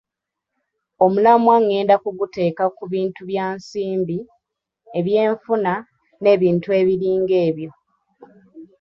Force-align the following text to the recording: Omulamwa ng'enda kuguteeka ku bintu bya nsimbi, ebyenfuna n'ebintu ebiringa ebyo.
Omulamwa 1.05 1.55
ng'enda 1.65 1.95
kuguteeka 2.03 2.65
ku 2.77 2.83
bintu 2.93 3.21
bya 3.29 3.45
nsimbi, 3.57 4.17
ebyenfuna 4.99 5.73
n'ebintu 6.21 6.67
ebiringa 6.79 7.35
ebyo. 7.47 7.71